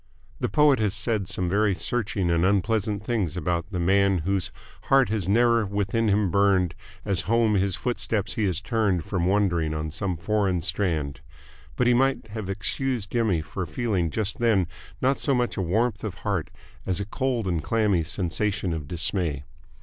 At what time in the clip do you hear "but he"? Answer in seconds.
11.75-11.93